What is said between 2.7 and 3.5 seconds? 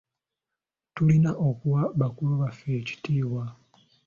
ekitiibwa.